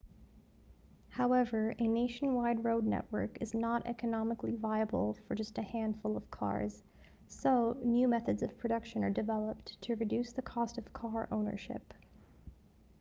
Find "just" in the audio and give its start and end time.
5.35-5.59